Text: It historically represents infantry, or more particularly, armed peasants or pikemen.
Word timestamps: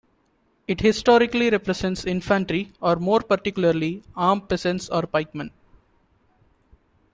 It 0.67 0.81
historically 0.81 1.51
represents 1.51 2.05
infantry, 2.05 2.73
or 2.81 2.95
more 2.95 3.19
particularly, 3.19 4.01
armed 4.15 4.49
peasants 4.49 4.89
or 4.89 5.03
pikemen. 5.05 5.51